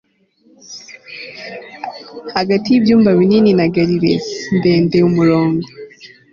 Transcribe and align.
Hagati 2.35 2.67
yibyumba 2.69 3.09
binini 3.19 3.51
na 3.59 3.65
galeries 3.75 4.27
ndende 4.57 4.97
umurongo 5.09 5.65